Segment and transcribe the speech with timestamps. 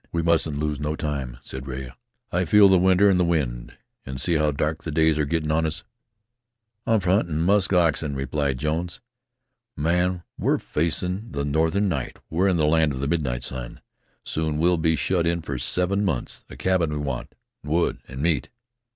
[0.11, 1.91] "We mustn't lose no time," said Rea.
[2.31, 3.77] "I feel the winter in the wind.
[4.03, 5.83] An' see how dark the days are gettin' on us."
[6.87, 8.99] "I'm for hunting musk oxen," replied Jones.
[9.77, 13.79] "Man, we're facin' the northern night; we're in the land of the midnight sun.
[14.23, 16.45] Soon we'll be shut in for seven months.
[16.49, 18.49] A cabin we want, an' wood, an' meat."